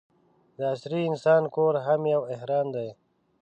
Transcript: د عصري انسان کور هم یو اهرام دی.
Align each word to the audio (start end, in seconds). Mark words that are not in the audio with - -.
د 0.57 0.59
عصري 0.73 1.01
انسان 1.11 1.43
کور 1.55 1.73
هم 1.85 2.01
یو 2.13 2.21
اهرام 2.35 2.67
دی. 2.75 2.89